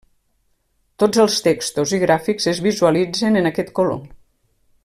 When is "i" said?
1.97-2.01